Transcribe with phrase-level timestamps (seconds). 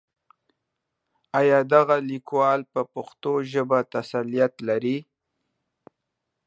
[1.39, 4.97] آيا دغه ليکوال په پښتو ژبه تسلط لري؟